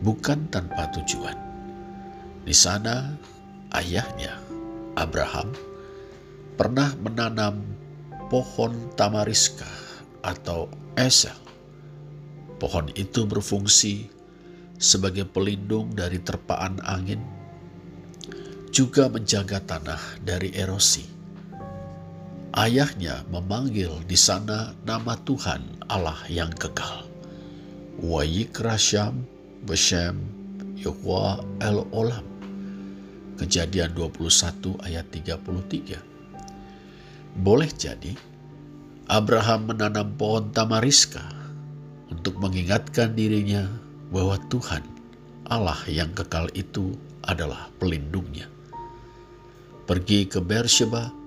bukan 0.00 0.46
tanpa 0.48 0.86
tujuan. 0.94 1.34
Di 2.46 2.54
sana 2.54 3.14
ayahnya 3.74 4.38
Abraham 4.96 5.50
pernah 6.54 6.94
menanam 7.02 7.60
pohon 8.30 8.94
tamariska 8.94 9.68
atau 10.22 10.70
esel. 10.94 11.36
Pohon 12.60 12.92
itu 12.94 13.24
berfungsi 13.24 14.06
sebagai 14.80 15.28
pelindung 15.28 15.92
dari 15.92 16.20
terpaan 16.20 16.80
angin, 16.84 17.20
juga 18.72 19.08
menjaga 19.08 19.60
tanah 19.64 20.00
dari 20.24 20.52
erosi. 20.56 21.19
Ayahnya 22.50 23.22
memanggil 23.30 24.02
di 24.10 24.18
sana 24.18 24.74
nama 24.82 25.14
Tuhan 25.22 25.62
Allah 25.86 26.18
yang 26.26 26.50
kekal. 26.50 27.06
Wayikrasham 28.02 29.22
Beshem 29.62 30.18
Yahwa 30.74 31.46
El 31.62 31.86
Olam. 31.94 32.26
Kejadian 33.38 33.94
21 33.94 34.82
ayat 34.82 35.06
33. 35.14 37.38
Boleh 37.38 37.70
jadi 37.70 38.18
Abraham 39.06 39.70
menanam 39.70 40.10
pohon 40.18 40.50
tamariska 40.50 41.22
untuk 42.10 42.34
mengingatkan 42.42 43.14
dirinya 43.14 43.70
bahwa 44.10 44.34
Tuhan, 44.50 44.82
Allah 45.46 45.78
yang 45.86 46.10
kekal 46.18 46.50
itu 46.58 46.98
adalah 47.22 47.70
pelindungnya. 47.78 48.50
Pergi 49.86 50.26
ke 50.26 50.42
Beersheba 50.42 51.19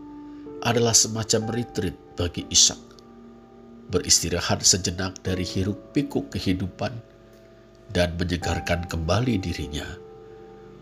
adalah 0.64 0.96
semacam 0.96 1.52
retreat 1.52 1.96
bagi 2.16 2.48
Ishak. 2.48 2.80
Beristirahat 3.92 4.64
sejenak 4.64 5.20
dari 5.22 5.44
hiruk 5.44 5.92
pikuk 5.92 6.32
kehidupan 6.32 6.96
dan 7.92 8.16
menyegarkan 8.16 8.88
kembali 8.88 9.38
dirinya 9.38 9.86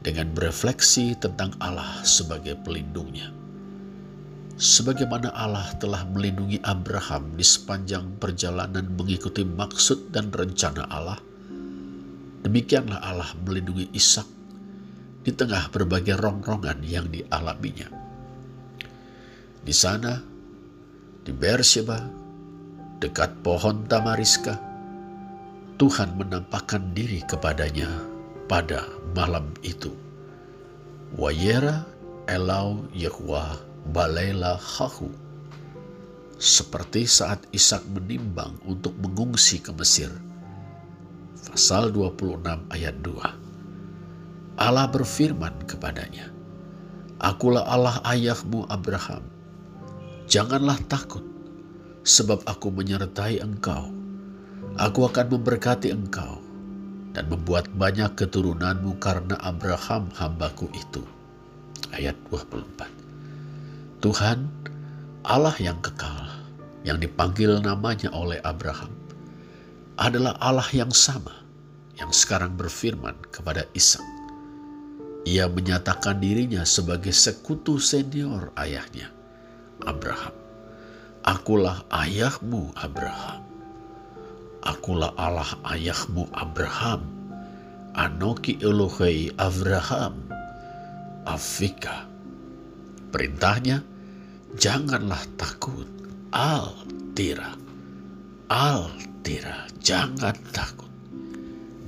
dengan 0.05 0.31
berefleksi 0.31 1.17
tentang 1.17 1.57
Allah 1.59 2.05
sebagai 2.05 2.55
pelindungnya. 2.61 3.33
Sebagaimana 4.61 5.33
Allah 5.33 5.73
telah 5.81 6.05
melindungi 6.05 6.61
Abraham 6.61 7.33
di 7.33 7.41
sepanjang 7.41 8.21
perjalanan 8.21 8.85
mengikuti 8.93 9.41
maksud 9.41 10.13
dan 10.13 10.29
rencana 10.29 10.85
Allah, 10.87 11.17
Demikianlah 12.41 13.05
Allah 13.05 13.29
melindungi 13.45 13.93
Ishak 13.93 14.25
di 15.21 15.29
tengah 15.29 15.69
berbagai 15.69 16.17
rongrongan 16.17 16.81
yang 16.81 17.05
dialaminya. 17.05 18.00
Di 19.61 19.73
sana, 19.73 20.17
di 21.21 21.31
Beersheba, 21.33 22.01
dekat 22.97 23.41
pohon 23.45 23.85
tamariska, 23.85 24.57
Tuhan 25.77 26.17
menampakkan 26.17 26.93
diri 26.93 27.25
kepadanya 27.25 27.89
pada 28.45 28.85
malam 29.17 29.49
itu. 29.65 29.93
Wayera 31.17 31.85
elau 32.29 32.85
Yehwa 32.93 33.57
balela 33.89 34.57
hahu. 34.57 35.09
Seperti 36.41 37.05
saat 37.05 37.45
Ishak 37.53 37.85
menimbang 37.93 38.57
untuk 38.65 38.97
mengungsi 38.97 39.61
ke 39.61 39.73
Mesir– 39.73 40.09
pasal 41.51 41.89
26 41.89 42.69
ayat 42.69 42.95
2. 43.01 44.61
Allah 44.61 44.85
berfirman 44.87 45.65
kepadanya, 45.65 46.29
Akulah 47.17 47.65
Allah 47.65 47.97
ayahmu 48.05 48.69
Abraham. 48.69 49.25
Janganlah 50.31 50.79
takut, 50.87 51.27
sebab 52.07 52.47
aku 52.47 52.71
menyertai 52.71 53.43
engkau. 53.43 53.91
Aku 54.79 55.03
akan 55.03 55.27
memberkati 55.27 55.91
engkau 55.91 56.39
dan 57.11 57.27
membuat 57.27 57.67
banyak 57.75 58.15
keturunanmu 58.15 58.95
karena 59.03 59.35
Abraham 59.43 60.07
hambaku 60.15 60.71
itu. 60.71 61.03
Ayat 61.91 62.15
24. 62.31 62.87
Tuhan, 63.99 64.47
Allah 65.27 65.51
yang 65.59 65.83
kekal, 65.83 66.31
yang 66.87 66.95
dipanggil 67.03 67.59
namanya 67.59 68.07
oleh 68.15 68.39
Abraham, 68.47 68.95
adalah 69.99 70.39
Allah 70.39 70.71
yang 70.71 70.95
sama 70.95 71.43
yang 71.99 72.15
sekarang 72.15 72.55
berfirman 72.55 73.19
kepada 73.35 73.67
Ishak. 73.75 74.07
Ia 75.27 75.51
menyatakan 75.51 76.23
dirinya 76.23 76.63
sebagai 76.63 77.11
sekutu 77.11 77.83
senior 77.83 78.55
ayahnya, 78.55 79.11
Abraham. 79.85 80.35
Akulah 81.21 81.85
ayahmu 81.93 82.73
Abraham. 82.73 83.45
Akulah 84.61 85.13
Allah 85.17 85.49
ayahmu 85.69 86.29
Abraham. 86.33 87.05
Anoki 87.93 88.57
Elohei 88.61 89.29
Abraham. 89.37 90.17
Afika. 91.25 92.09
Perintahnya, 93.13 93.83
janganlah 94.57 95.21
takut. 95.37 95.85
Al 96.33 96.73
tira. 97.13 97.53
Al 98.49 98.89
tira 99.21 99.67
jangan 99.81 100.33
takut. 100.55 100.89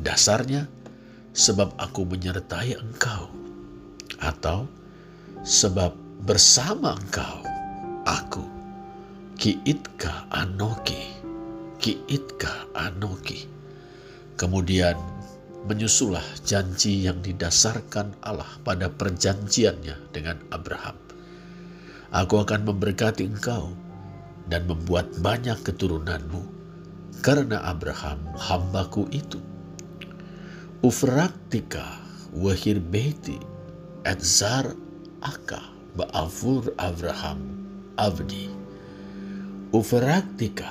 Dasarnya, 0.03 0.67
sebab 1.33 1.73
aku 1.79 2.05
menyertai 2.05 2.77
engkau. 2.77 3.31
Atau, 4.21 4.67
sebab 5.41 5.95
bersama 6.23 6.95
engkau, 6.99 7.52
aku. 8.13 8.45
Kiitka 9.41 10.29
anoki. 10.29 11.17
Kiitka 11.81 12.69
anoki. 12.77 13.49
Kemudian 14.37 14.95
menyusulah 15.65 16.23
janji 16.45 17.09
yang 17.09 17.23
didasarkan 17.25 18.13
Allah 18.21 18.49
pada 18.61 18.93
perjanjiannya 18.93 20.13
dengan 20.13 20.37
Abraham. 20.53 20.97
Aku 22.13 22.37
akan 22.45 22.69
memberkati 22.69 23.25
engkau 23.25 23.73
dan 24.45 24.69
membuat 24.69 25.09
banyak 25.17 25.57
keturunanmu 25.65 26.45
karena 27.25 27.63
Abraham 27.65 28.21
hambaku 28.37 29.09
itu. 29.09 29.41
Ufraktika 30.83 32.03
wahir 32.35 32.77
beti 32.83 33.39
et 34.03 34.19
zar 34.19 34.75
aka 35.23 35.63
ba'afur 35.95 36.75
Abraham 36.75 37.62
abdi. 37.97 38.49
Ufraktika 39.73 40.69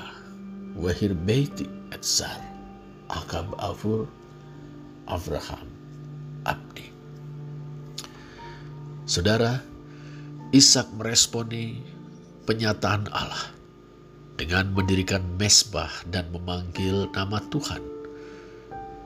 wahir 0.79 1.15
beti 1.15 1.67
et 1.91 2.03
zar 2.03 2.39
aka 3.11 3.43
ba'afur 3.51 4.07
Abraham 5.11 5.67
abdi. 6.47 6.87
Saudara, 9.05 9.59
Ishak 10.53 10.93
meresponi 11.01 11.81
penyataan 12.45 13.09
Allah 13.09 13.51
dengan 14.37 14.71
mendirikan 14.77 15.25
mesbah 15.41 15.91
dan 16.13 16.29
memanggil 16.29 17.09
nama 17.17 17.41
Tuhan. 17.49 17.81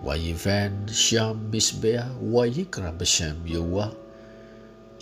Wayivan 0.04 0.90
Syam 0.92 1.48
Bisbea 1.48 2.04
Wayikra 2.20 2.92
Beshem 2.92 3.40
Yewa 3.48 3.90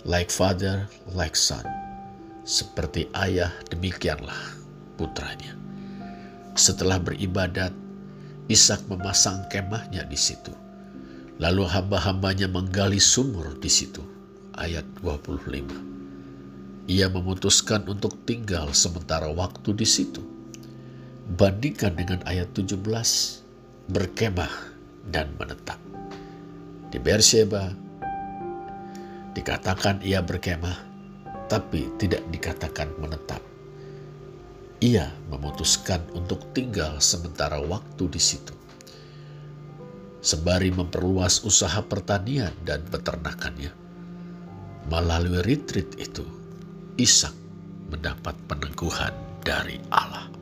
Like 0.05 0.29
father, 0.29 0.85
like 1.17 1.35
son. 1.35 1.84
Seperti 2.45 3.09
ayah, 3.17 3.49
demikianlah 3.73 4.37
putranya. 5.01 5.57
Setelah 6.53 7.01
beribadat, 7.01 7.73
Ishak 8.45 8.85
memasang 8.85 9.49
kemahnya 9.49 10.05
di 10.05 10.13
situ. 10.13 10.53
Lalu 11.41 11.65
hamba-hambanya 11.65 12.45
menggali 12.45 13.01
sumur 13.01 13.57
di 13.57 13.65
situ. 13.65 14.05
Ayat 14.53 14.85
25. 15.01 16.85
Ia 16.85 17.09
memutuskan 17.09 17.89
untuk 17.89 18.13
tinggal 18.29 18.69
sementara 18.77 19.25
waktu 19.33 19.73
di 19.73 19.87
situ. 19.89 20.21
Bandingkan 21.25 21.97
dengan 21.97 22.21
ayat 22.29 22.53
17, 22.53 22.77
berkemah 23.89 24.53
dan 25.09 25.33
menetap. 25.41 25.81
Di 26.93 27.01
Beersheba, 27.01 27.73
Dikatakan 29.35 29.99
ia 29.99 30.23
berkemah, 30.23 30.94
tapi 31.45 31.89
tidak 32.01 32.25
dikatakan 32.33 32.91
menetap. 32.99 33.41
Ia 34.83 35.07
memutuskan 35.31 36.03
untuk 36.11 36.51
tinggal 36.51 36.99
sementara 36.99 37.57
waktu 37.63 38.11
di 38.11 38.21
situ. 38.21 38.53
Sembari 40.19 40.73
memperluas 40.73 41.45
usaha 41.45 41.79
pertanian 41.85 42.51
dan 42.65 42.83
peternakannya. 42.89 43.71
Melalui 44.89 45.41
retreat 45.45 45.95
itu, 45.97 46.25
Ishak 46.97 47.33
mendapat 47.89 48.35
peneguhan 48.49 49.13
dari 49.45 49.77
Allah. 49.93 50.34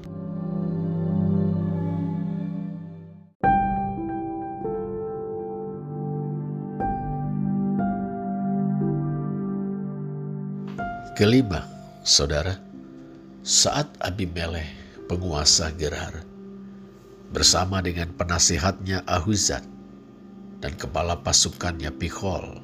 Kelima, 11.14 11.62
saudara, 12.02 12.58
saat 13.46 13.86
Abimelech, 14.02 14.66
penguasa 15.06 15.70
Gerar, 15.78 16.26
bersama 17.30 17.86
dengan 17.86 18.10
penasihatnya 18.18 19.06
Ahuzat 19.06 19.62
dan 20.58 20.74
kepala 20.74 21.22
pasukannya 21.22 21.94
Pichol, 21.94 22.58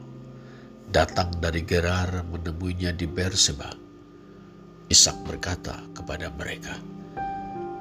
datang 0.90 1.30
dari 1.38 1.62
Gerar 1.62 2.26
menemuinya 2.26 2.90
di 2.90 3.06
Berseba. 3.06 3.70
Ishak 4.90 5.30
berkata 5.30 5.86
kepada 5.94 6.34
mereka, 6.34 6.74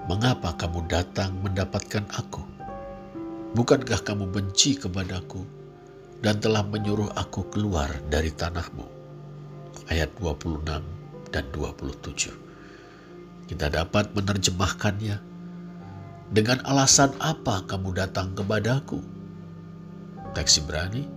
Mengapa 0.05 0.53
kamu 0.53 0.85
datang 0.85 1.33
mendapatkan 1.41 2.05
aku? 2.13 2.45
Bukankah 3.57 4.05
kamu 4.05 4.29
benci 4.29 4.77
kepadaku 4.77 5.49
dan 6.21 6.37
telah 6.45 6.61
menyuruh 6.61 7.09
aku 7.17 7.49
keluar 7.49 7.89
dari 8.13 8.29
tanahmu? 8.37 8.98
Ayat 9.87 10.11
26 10.19 10.67
dan 11.31 11.45
27. 11.55 12.35
Kita 13.49 13.67
dapat 13.73 14.12
menerjemahkannya. 14.12 15.17
Dengan 16.29 16.61
alasan 16.69 17.17
apa 17.25 17.64
kamu 17.64 17.97
datang 17.97 18.37
kepadaku? 18.37 19.01
Teks 20.37 20.61
Ibrani, 20.61 21.09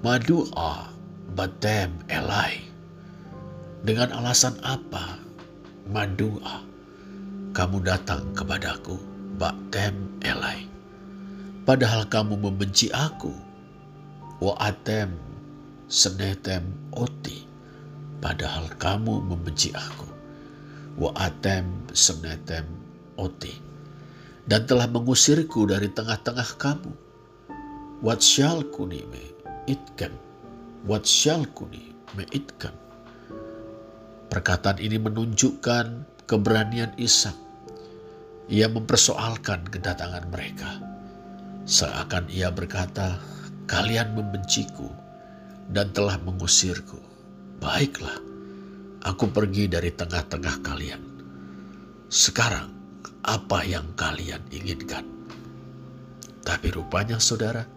Madu'a 0.00 0.88
batem 1.36 1.92
elai. 2.08 2.64
Dengan 3.84 4.16
alasan 4.16 4.56
apa? 4.64 5.20
Madu'a 5.92 6.64
kamu 7.52 7.84
datang 7.84 8.24
kepadaku, 8.32 8.96
batem 9.36 10.16
elai. 10.24 10.64
Padahal 11.68 12.08
kamu 12.08 12.40
membenci 12.40 12.88
aku. 12.94 13.34
Wa 14.40 14.56
atem 14.56 15.12
senetem 15.90 16.64
oti 16.96 17.49
padahal 18.20 18.68
kamu 18.76 19.24
membenci 19.24 19.72
aku. 19.72 20.08
Wa 21.00 21.10
atem 21.16 21.88
senetem 21.96 22.68
oti. 23.16 23.52
Dan 24.44 24.68
telah 24.68 24.88
mengusirku 24.88 25.68
dari 25.68 25.88
tengah-tengah 25.92 26.56
kamu. 26.60 26.92
What 28.00 28.24
shall 28.24 28.64
kuni 28.64 29.04
me 29.12 29.24
itkem? 29.68 30.12
What 30.88 31.04
shall 31.04 31.44
kuni 31.52 31.92
me 32.16 32.24
itkem? 32.32 32.72
Perkataan 34.30 34.78
ini 34.80 34.96
menunjukkan 34.96 35.86
keberanian 36.30 36.94
Ishak. 36.96 37.34
Ia 38.50 38.66
mempersoalkan 38.70 39.66
kedatangan 39.68 40.30
mereka. 40.30 40.80
Seakan 41.66 42.26
ia 42.30 42.50
berkata, 42.50 43.18
kalian 43.70 44.14
membenciku 44.18 44.90
dan 45.70 45.94
telah 45.94 46.18
mengusirku. 46.22 46.98
Baiklah, 47.60 48.16
aku 49.04 49.28
pergi 49.28 49.68
dari 49.68 49.92
tengah-tengah 49.92 50.56
kalian. 50.64 51.02
Sekarang, 52.08 52.72
apa 53.20 53.60
yang 53.68 53.92
kalian 54.00 54.40
inginkan? 54.48 55.04
Tapi 56.40 56.72
rupanya 56.72 57.20
saudara, 57.20 57.68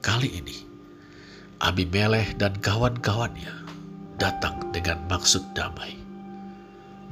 kali 0.00 0.40
ini 0.40 0.56
Abimelech 1.60 2.40
dan 2.40 2.56
kawan-kawannya 2.56 3.52
datang 4.16 4.64
dengan 4.72 5.04
maksud 5.12 5.44
damai. 5.52 6.00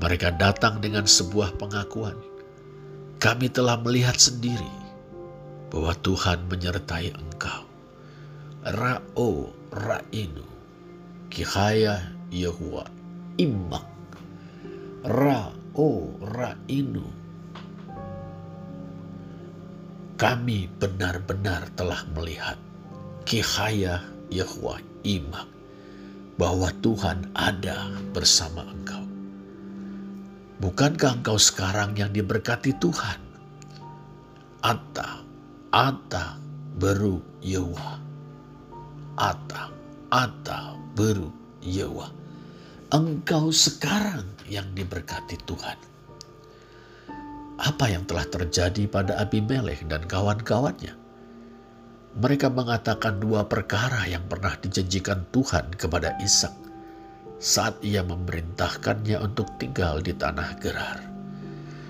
Mereka 0.00 0.40
datang 0.40 0.80
dengan 0.80 1.04
sebuah 1.04 1.60
pengakuan. 1.60 2.16
Kami 3.20 3.52
telah 3.52 3.76
melihat 3.84 4.16
sendiri 4.16 4.72
bahwa 5.68 5.92
Tuhan 6.00 6.48
menyertai 6.48 7.12
engkau. 7.12 7.68
Ra'o 8.64 9.52
ra'inu 9.68 10.53
kihaya 11.34 11.98
Yahua 12.30 12.86
imak 13.42 13.82
ra 15.02 15.50
o 15.74 16.14
ra 16.30 16.54
inu 16.70 17.02
kami 20.14 20.70
benar-benar 20.78 21.74
telah 21.74 22.06
melihat 22.14 22.54
kihaya 23.26 23.98
Yahua 24.30 24.78
imak 25.02 25.50
bahwa 26.38 26.70
Tuhan 26.78 27.26
ada 27.34 27.90
bersama 28.14 28.62
engkau. 28.70 29.02
Bukankah 30.62 31.18
engkau 31.18 31.38
sekarang 31.38 31.98
yang 31.98 32.14
diberkati 32.14 32.78
Tuhan? 32.78 33.20
Ata, 34.62 35.22
ata, 35.74 36.38
beru 36.78 37.18
Yahua. 37.42 37.98
Ata, 39.14 39.70
ata, 40.10 40.73
beru 40.94 41.34
Yewa. 41.58 42.08
Engkau 42.94 43.50
sekarang 43.50 44.22
yang 44.46 44.70
diberkati 44.72 45.34
Tuhan. 45.42 45.78
Apa 47.58 47.90
yang 47.90 48.06
telah 48.06 48.26
terjadi 48.26 48.86
pada 48.86 49.18
Abimelech 49.18 49.82
dan 49.90 50.06
kawan-kawannya? 50.06 50.94
Mereka 52.14 52.46
mengatakan 52.54 53.18
dua 53.18 53.50
perkara 53.50 54.06
yang 54.06 54.22
pernah 54.30 54.54
dijanjikan 54.54 55.26
Tuhan 55.34 55.74
kepada 55.74 56.14
Ishak 56.22 56.54
saat 57.42 57.74
ia 57.82 58.06
memerintahkannya 58.06 59.18
untuk 59.18 59.50
tinggal 59.58 59.98
di 59.98 60.14
tanah 60.14 60.54
Gerar. 60.62 60.98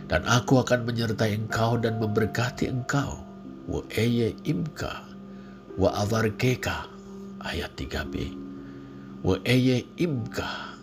Dan 0.09 0.25
aku 0.25 0.65
akan 0.65 0.89
menyertai 0.89 1.37
engkau 1.37 1.77
dan 1.77 2.01
memberkati 2.01 2.73
engkau. 2.73 3.21
Wa 3.69 3.81
eye 3.97 4.37
imka 4.45 5.05
wa 5.81 5.91
avarkeka 5.97 6.89
ayat 7.41 7.73
3b 7.77 8.45
wa 9.25 9.41
eye 9.49 9.89
imka 9.97 10.77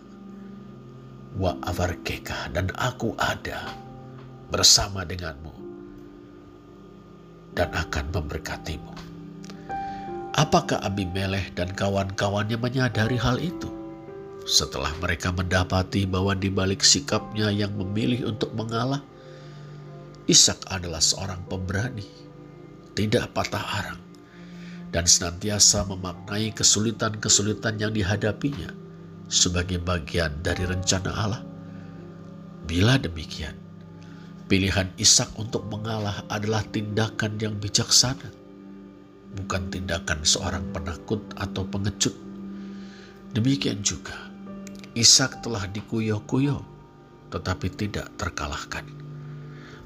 wa 1.38 1.54
avarkeka 1.62 2.50
dan 2.50 2.74
aku 2.74 3.14
ada 3.22 3.70
bersama 4.50 5.06
denganmu 5.06 5.54
dan 7.54 7.70
akan 7.70 8.10
memberkatimu. 8.10 8.92
Apakah 10.34 10.82
Abimelech 10.82 11.54
dan 11.54 11.70
kawan-kawannya 11.78 12.58
menyadari 12.58 13.20
hal 13.22 13.38
itu? 13.38 13.70
Setelah 14.50 14.90
mereka 14.98 15.30
mendapati 15.30 16.10
bahwa 16.10 16.34
di 16.34 16.50
balik 16.50 16.82
sikapnya 16.82 17.54
yang 17.54 17.78
memilih 17.78 18.34
untuk 18.34 18.50
mengalah, 18.58 19.06
Ishak 20.26 20.66
adalah 20.72 21.04
seorang 21.04 21.46
pemberani, 21.46 22.08
tidak 22.98 23.30
patah 23.38 23.66
arang, 23.84 24.02
dan 24.92 25.08
senantiasa 25.08 25.88
memaknai 25.88 26.52
kesulitan-kesulitan 26.52 27.80
yang 27.80 27.96
dihadapinya 27.96 28.76
sebagai 29.32 29.80
bagian 29.80 30.36
dari 30.44 30.68
rencana 30.68 31.12
Allah. 31.16 31.44
Bila 32.68 33.00
demikian, 33.00 33.56
pilihan 34.52 34.92
Ishak 35.00 35.40
untuk 35.40 35.64
mengalah 35.72 36.28
adalah 36.28 36.62
tindakan 36.68 37.40
yang 37.40 37.56
bijaksana, 37.56 38.30
bukan 39.40 39.72
tindakan 39.72 40.28
seorang 40.28 40.68
penakut 40.76 41.24
atau 41.40 41.64
pengecut. 41.64 42.14
Demikian 43.32 43.80
juga, 43.80 44.16
Ishak 44.92 45.40
telah 45.40 45.72
dikuyok-kuyok, 45.72 46.64
tetapi 47.32 47.68
tidak 47.80 48.12
terkalahkan. 48.20 48.84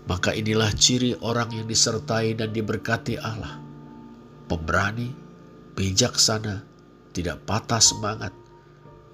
Maka 0.09 0.33
inilah 0.33 0.73
ciri 0.73 1.13
orang 1.21 1.53
yang 1.53 1.65
disertai 1.69 2.37
dan 2.37 2.53
diberkati 2.53 3.17
Allah 3.21 3.64
pemberani, 4.45 5.11
bijaksana, 5.75 6.63
tidak 7.11 7.43
patah 7.47 7.81
semangat, 7.81 8.33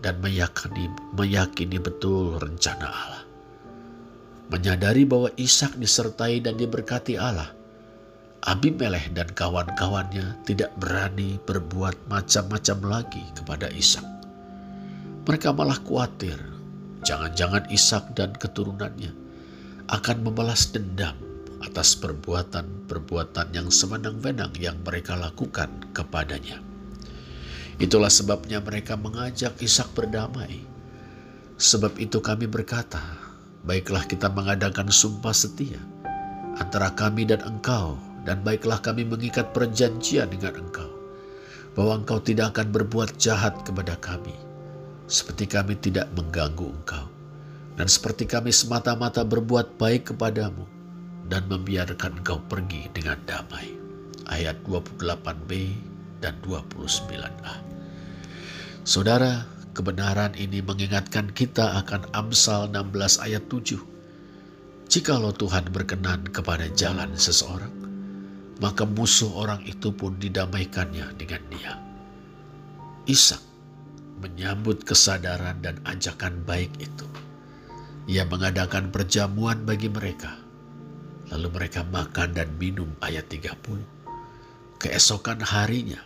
dan 0.01 0.17
meyakini, 0.19 0.89
meyakini 1.13 1.77
betul 1.77 2.41
rencana 2.41 2.87
Allah. 2.89 3.23
Menyadari 4.51 5.07
bahwa 5.07 5.31
Ishak 5.39 5.79
disertai 5.79 6.43
dan 6.43 6.59
diberkati 6.59 7.15
Allah, 7.15 7.53
Abimelech 8.41 9.13
dan 9.13 9.29
kawan-kawannya 9.31 10.41
tidak 10.49 10.73
berani 10.81 11.37
berbuat 11.45 12.09
macam-macam 12.09 12.77
lagi 12.89 13.23
kepada 13.37 13.69
Ishak. 13.69 14.03
Mereka 15.29 15.53
malah 15.53 15.77
khawatir, 15.77 16.41
jangan-jangan 17.05 17.69
Ishak 17.69 18.17
dan 18.17 18.33
keturunannya 18.33 19.13
akan 19.93 20.17
membalas 20.25 20.73
dendam 20.73 21.30
atas 21.61 21.93
perbuatan-perbuatan 21.97 23.53
yang 23.53 23.69
semenang-menang 23.69 24.51
yang 24.57 24.77
mereka 24.81 25.13
lakukan 25.15 25.69
kepadanya. 25.93 26.59
Itulah 27.81 28.13
sebabnya 28.13 28.61
mereka 28.61 28.93
mengajak 28.97 29.57
Ishak 29.57 29.93
berdamai. 29.97 30.61
Sebab 31.61 31.97
itu 32.01 32.21
kami 32.21 32.49
berkata, 32.49 33.01
baiklah 33.65 34.05
kita 34.09 34.29
mengadakan 34.33 34.89
sumpah 34.89 35.33
setia 35.33 35.81
antara 36.57 36.93
kami 36.93 37.25
dan 37.25 37.41
engkau 37.45 37.97
dan 38.21 38.41
baiklah 38.45 38.77
kami 38.81 39.05
mengikat 39.05 39.49
perjanjian 39.53 40.29
dengan 40.29 40.61
engkau, 40.61 40.89
bahwa 41.73 42.01
engkau 42.01 42.21
tidak 42.21 42.53
akan 42.57 42.69
berbuat 42.69 43.17
jahat 43.17 43.57
kepada 43.65 43.97
kami, 43.97 44.33
seperti 45.09 45.49
kami 45.49 45.73
tidak 45.81 46.05
mengganggu 46.13 46.69
engkau, 46.69 47.09
dan 47.77 47.89
seperti 47.89 48.29
kami 48.29 48.53
semata-mata 48.53 49.25
berbuat 49.25 49.77
baik 49.81 50.13
kepadamu, 50.13 50.69
dan 51.31 51.47
membiarkan 51.47 52.19
engkau 52.19 52.43
pergi 52.51 52.91
dengan 52.91 53.15
damai. 53.23 53.71
Ayat 54.27 54.59
28b 54.67 55.71
dan 56.19 56.35
29a. 56.43 57.55
Saudara, 58.83 59.47
kebenaran 59.71 60.35
ini 60.35 60.59
mengingatkan 60.59 61.31
kita 61.31 61.79
akan 61.79 62.11
Amsal 62.11 62.67
16 62.75 63.23
ayat 63.23 63.47
7. 63.47 63.79
Jikalau 64.91 65.31
Tuhan 65.31 65.71
berkenan 65.71 66.27
kepada 66.35 66.67
jalan 66.75 67.15
seseorang, 67.15 67.71
maka 68.59 68.83
musuh 68.83 69.31
orang 69.31 69.63
itu 69.63 69.87
pun 69.95 70.19
didamaikannya 70.19 71.15
dengan 71.15 71.41
dia. 71.47 71.73
Ishak 73.07 73.39
menyambut 74.19 74.83
kesadaran 74.83 75.63
dan 75.63 75.79
ajakan 75.87 76.43
baik 76.43 76.75
itu. 76.77 77.07
Ia 78.11 78.27
mengadakan 78.27 78.91
perjamuan 78.91 79.63
bagi 79.63 79.87
mereka. 79.87 80.40
Lalu 81.31 81.47
mereka 81.47 81.87
makan 81.87 82.35
dan 82.35 82.51
minum 82.59 82.91
ayat 82.99 83.31
30. 83.31 83.55
Keesokan 84.81 85.39
harinya, 85.39 86.03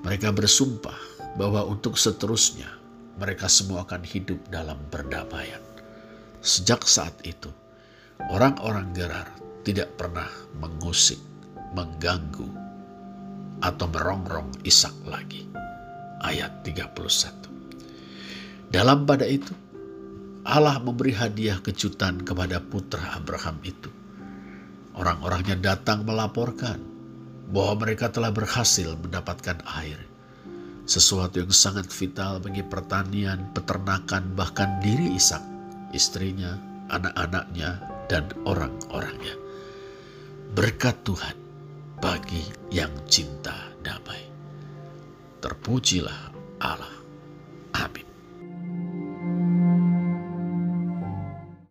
mereka 0.00 0.32
bersumpah 0.32 0.96
bahwa 1.36 1.68
untuk 1.68 2.00
seterusnya 2.00 2.78
mereka 3.18 3.50
semua 3.50 3.82
akan 3.84 4.06
hidup 4.06 4.38
dalam 4.48 4.78
perdamaian. 4.88 5.60
Sejak 6.40 6.86
saat 6.86 7.18
itu, 7.26 7.50
orang-orang 8.30 8.94
Gerar 8.94 9.28
tidak 9.66 9.98
pernah 9.98 10.30
mengusik 10.56 11.18
mengganggu 11.74 12.46
atau 13.60 13.86
merongrong 13.90 14.48
Ishak 14.62 14.94
lagi. 15.04 15.44
Ayat 16.22 16.62
31. 16.62 18.70
Dalam 18.70 19.04
pada 19.04 19.26
itu, 19.26 19.52
Allah 20.46 20.78
memberi 20.80 21.12
hadiah 21.12 21.58
kejutan 21.60 22.22
kepada 22.22 22.62
putra 22.62 23.18
Abraham 23.18 23.58
itu. 23.66 23.90
Orang-orangnya 24.98 25.54
datang 25.54 26.02
melaporkan 26.02 26.82
bahwa 27.54 27.86
mereka 27.86 28.10
telah 28.10 28.34
berhasil 28.34 28.98
mendapatkan 28.98 29.62
air. 29.78 30.02
Sesuatu 30.88 31.38
yang 31.38 31.54
sangat 31.54 31.86
vital 31.86 32.42
bagi 32.42 32.66
pertanian, 32.66 33.46
peternakan, 33.54 34.34
bahkan 34.34 34.82
diri 34.82 35.14
Ishak, 35.14 35.40
istrinya, 35.94 36.58
anak-anaknya, 36.90 37.78
dan 38.10 38.26
orang-orangnya. 38.42 39.36
Berkat 40.56 40.96
Tuhan, 41.06 41.36
bagi 42.00 42.42
yang 42.72 42.90
cinta 43.06 43.54
damai. 43.84 44.26
Terpujilah 45.38 46.34
Allah. 46.58 46.98